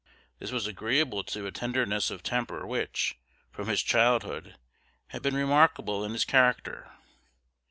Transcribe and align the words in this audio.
This 0.39 0.51
was 0.51 0.65
agreeable 0.65 1.23
to 1.25 1.45
a 1.45 1.51
tenderness 1.51 2.09
of 2.09 2.23
temper 2.23 2.65
which, 2.65 3.19
from 3.51 3.67
his 3.67 3.83
childhood, 3.83 4.57
had 5.09 5.21
been 5.21 5.35
remarkable 5.35 6.03
in 6.03 6.13
his 6.13 6.25
character. 6.25 6.91